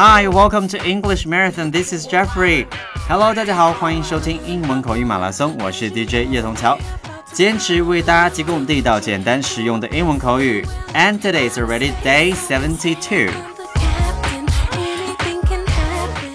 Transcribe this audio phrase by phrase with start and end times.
[0.00, 1.72] Hi, welcome to English Marathon.
[1.72, 2.68] This is Jeffrey.
[3.08, 6.78] Hello，大家好，欢迎收听英文口语马拉松，我是 DJ 叶童桥，
[7.32, 10.64] 坚持为大家提供地道、简单、实用的英文口语。
[10.94, 13.32] And today is already day seventy-two.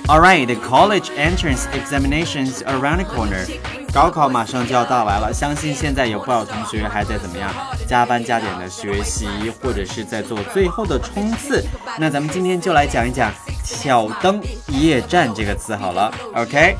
[0.10, 3.48] Alright, the college entrance examinations around the corner.
[3.94, 7.50] 高考马上就要到来了，相信现在有不少同学还在怎么样
[7.88, 9.26] 加班加点的学习，
[9.62, 11.64] 或者是在做最后的冲刺。
[11.98, 13.32] 那咱们今天就来讲一讲
[13.64, 16.76] “挑灯夜战”这个词好了，OK？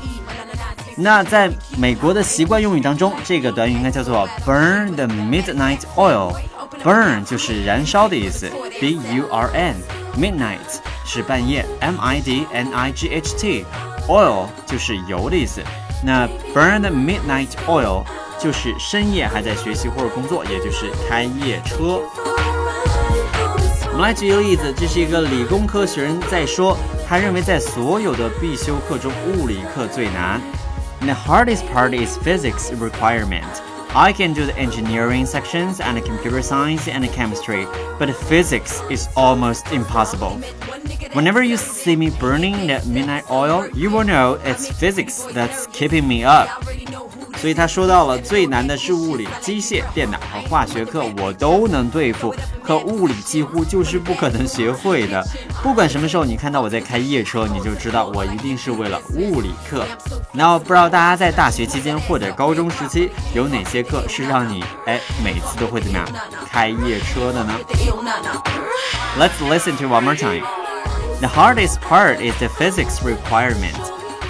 [0.96, 6.32] 那在美国的习惯用语当中，这个短语应该叫做 “burn the midnight oil”。
[6.84, 9.74] burn 就是燃烧的意思，b u r n
[10.18, 10.58] midnight
[11.04, 13.64] 是半夜，m i d n i g h t
[14.06, 15.62] oil 就是油的意思。
[16.04, 18.04] 那 burn the midnight oil
[18.38, 22.02] 就是深夜还在学习或者工作，也就是开夜车。
[23.93, 26.77] 我们来举一个例子，这是一个理工科学生在说，
[27.07, 30.39] 他认为在所有的必修课中，物理课最难。
[31.01, 33.43] The hardest part is physics requirement.
[33.93, 37.65] I can do the engineering sections and computer science and chemistry,
[37.97, 40.39] but physics is almost impossible.
[41.13, 46.07] Whenever you see me burning that midnight oil, you will know it's physics that's keeping
[46.07, 46.49] me up.
[47.44, 55.22] 所以他说到了最难的是物理、机械、电脑和化学课，我都能对付，可物理几乎就是不可能学会的。
[55.62, 59.84] 不管什么时候你看到我在开夜车，你就知道我一定是为了物理课。
[60.32, 66.08] 那不知道大家在大学期间或者高中时期有哪些课是让你哎每次都会怎么样
[66.50, 67.52] 开夜车的呢
[69.18, 70.46] ？Let's listen to one more time.
[71.20, 73.76] The hardest part is the physics requirement.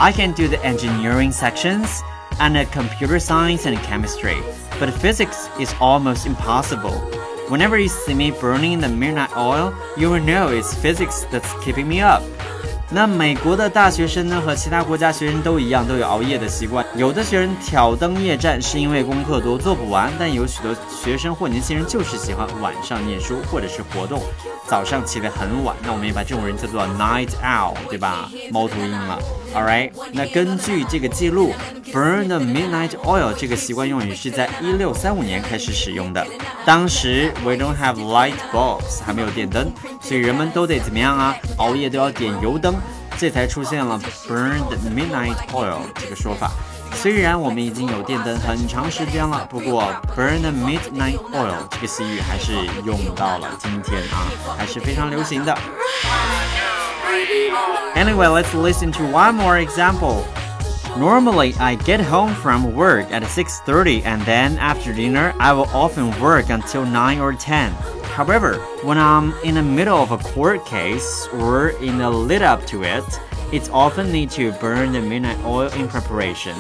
[0.01, 2.01] I can do the engineering sections
[2.41, 4.37] and computer science and chemistry,
[4.79, 6.99] but physics is almost impossible.
[7.49, 11.87] Whenever you see me burning the midnight oil, you will know it's physics that's keeping
[11.87, 12.23] me up.
[12.91, 16.85] 那美国的大学生呢，和其他国家学生都一样，都有熬夜的习惯。
[16.95, 24.23] 有的学生挑灯夜战是因为功课多做不完，但有许多学生或年轻人就是喜欢晚上念书或者是活动，
[24.69, 25.75] 早上起得很晚。
[25.83, 28.31] 那我们也把这种人叫做 night owl，对吧？
[28.53, 29.19] 猫头鹰了。
[29.55, 31.53] All right，那根据这个记录
[31.93, 36.27] ，burn the midnight oil 这个习惯用语是在一六三五年开始使用的。
[36.65, 39.71] 当时 we don't have light bulbs，还没有电灯，
[40.01, 41.37] 所以人们都得怎么样啊？
[41.59, 42.75] 熬夜都要点油灯。
[43.18, 46.52] 这才出现了 burn the midnight oil 这个说法。
[46.94, 52.54] 虽然我们已经有电灯很长时间了，不过 burn the midnight oil 这个习语还是
[52.84, 54.26] 用到了今天啊，
[54.58, 55.56] 还是非常流行的。
[57.96, 60.24] Anyway, let's listen to one more example.
[60.98, 66.12] Normally, I get home from work at 6:30 and then after dinner, I will often
[66.20, 67.72] work until 9 or 10.
[68.15, 72.65] However, when I'm in the middle of a court case or in the lead up
[72.67, 73.03] to it,
[73.52, 76.54] it's often need to burn the midnight oil in preparation.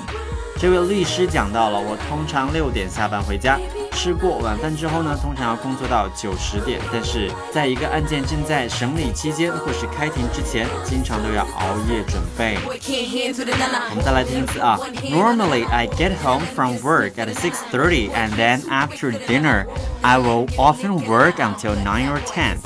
[0.61, 3.57] 这位律师讲到了，我通常六点下班回家，
[3.93, 6.81] 吃过晚饭之后呢，通常要工作到九十点。
[6.91, 12.57] 但是在一个案件正在审理期间或是开庭之前，经常都要熬夜准备。
[12.67, 14.77] 我们再来听一次啊。
[15.01, 19.65] Normally I get home from work at 6:30 and then after dinner
[20.01, 22.57] I will often work until 9 or 10.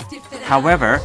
[0.49, 0.99] However,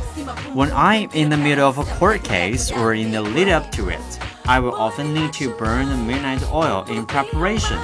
[0.54, 3.88] when I'm in the middle of a court case or in the lead up to
[3.88, 4.00] it,
[4.44, 7.78] I will often need to burn the midnight oil in preparation.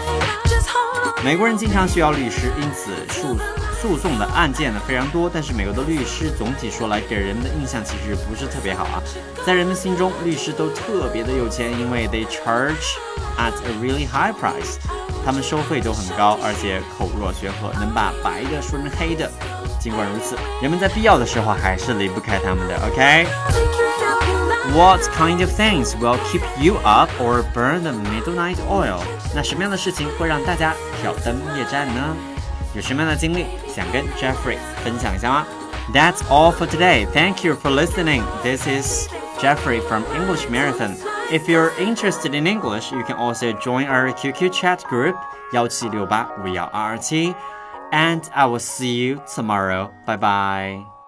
[1.22, 3.36] 美国人经常需要律师，因此诉
[3.80, 5.30] 诉讼的案件呢非常多。
[5.32, 9.02] 但是美国的律师总体说来给人的印象其实不是特别好啊。
[9.46, 12.96] 在人们心中，律师都特别的有钱，因为 they charge
[13.38, 14.76] at a really high price，
[15.24, 19.30] 他们收费都很高，而且口若悬河，能把白的说成黑的。
[19.78, 22.76] 尽管如此，人们在必要的时候还是离不开他们的。
[22.86, 28.98] OK。What kind of things will keep you up or burn the midnight oil？
[29.34, 32.16] 那什么样的事情会让大家挑灯夜战呢？
[32.74, 35.46] 有什么样的经历想跟 Jeffrey 分享一下吗？
[35.92, 37.06] That's all for today.
[37.12, 38.22] Thank you for listening.
[38.42, 39.08] This is
[39.38, 40.96] Jeffrey from English Marathon.
[41.30, 45.14] If you're interested in English, you can also join our QQ chat group
[45.52, 47.34] 幺七六八五幺二二七。
[47.91, 49.93] And I will see you tomorrow.
[50.05, 50.98] Bye bye.